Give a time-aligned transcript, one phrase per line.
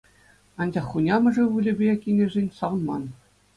[0.61, 3.03] Анчах хунямӑшӗ ывӑлӗпе кинӗшӗн савӑнман.